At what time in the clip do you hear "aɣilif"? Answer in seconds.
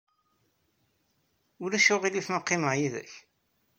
1.93-2.27